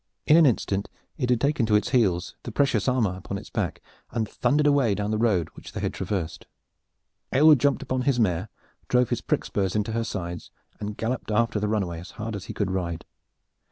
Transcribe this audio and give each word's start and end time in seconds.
In 0.25 0.35
an 0.35 0.47
instant 0.47 0.89
it 1.19 1.29
had 1.29 1.39
taken 1.39 1.67
to 1.67 1.75
its 1.75 1.89
heels, 1.89 2.33
the 2.41 2.51
precious 2.51 2.87
armor 2.87 3.13
upon 3.15 3.37
its 3.37 3.51
back, 3.51 3.83
and 4.09 4.27
thundered 4.27 4.65
away 4.65 4.95
down 4.95 5.11
the 5.11 5.17
road 5.19 5.49
which 5.53 5.73
they 5.73 5.79
had 5.79 5.93
traversed. 5.93 6.47
Aylward 7.31 7.59
jumped 7.59 7.83
upon 7.83 8.01
his 8.01 8.19
mare, 8.19 8.49
drove 8.87 9.09
his 9.09 9.21
prick 9.21 9.45
spurs 9.45 9.75
into 9.75 9.91
her 9.91 10.03
sides 10.03 10.49
and 10.79 10.97
galloped 10.97 11.29
after 11.29 11.59
the 11.59 11.67
runaway 11.67 11.99
as 11.99 12.09
hard 12.17 12.35
as 12.35 12.45
he 12.45 12.53
could 12.55 12.71
ride. 12.71 13.05